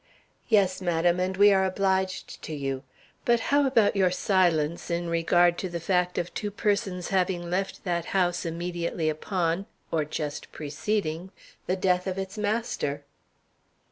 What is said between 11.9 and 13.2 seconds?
of its master?"